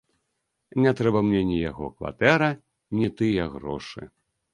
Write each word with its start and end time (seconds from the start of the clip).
Не 0.85 0.93
трэба 0.99 1.19
мне 1.27 1.41
ні 1.49 1.57
яго 1.71 1.85
кватэра, 1.99 2.47
ні 3.01 3.07
тыя 3.21 3.45
грошы. 3.59 4.01